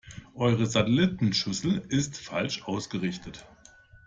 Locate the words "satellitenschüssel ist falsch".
0.65-2.63